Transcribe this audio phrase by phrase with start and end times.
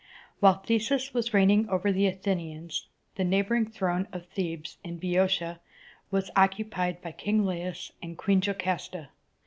[0.39, 5.59] While Theseus was reigning over the Athenians, the neighboring throne of Thebes, in Boeotia,
[6.09, 9.09] was occupied by King La´ius and Queen Jo cas´ta.